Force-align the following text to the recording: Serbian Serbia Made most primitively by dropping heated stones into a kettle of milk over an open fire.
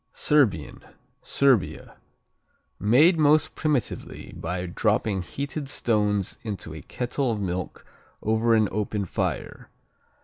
Serbian 0.13 0.83
Serbia 1.21 1.95
Made 2.79 3.19
most 3.19 3.53
primitively 3.53 4.33
by 4.35 4.65
dropping 4.65 5.21
heated 5.21 5.69
stones 5.69 6.39
into 6.41 6.73
a 6.73 6.81
kettle 6.81 7.29
of 7.31 7.39
milk 7.39 7.85
over 8.23 8.55
an 8.55 8.67
open 8.71 9.05
fire. 9.05 9.69